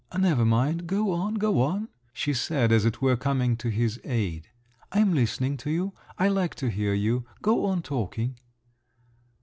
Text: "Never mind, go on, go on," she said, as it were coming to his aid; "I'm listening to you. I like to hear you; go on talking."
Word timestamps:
"Never 0.17 0.45
mind, 0.45 0.87
go 0.87 1.11
on, 1.11 1.35
go 1.35 1.61
on," 1.61 1.87
she 2.11 2.33
said, 2.33 2.71
as 2.71 2.85
it 2.85 3.03
were 3.03 3.15
coming 3.15 3.55
to 3.57 3.69
his 3.69 3.99
aid; 4.03 4.49
"I'm 4.91 5.13
listening 5.13 5.57
to 5.57 5.69
you. 5.69 5.93
I 6.17 6.27
like 6.27 6.55
to 6.55 6.69
hear 6.71 6.95
you; 6.95 7.23
go 7.43 7.65
on 7.67 7.83
talking." 7.83 8.39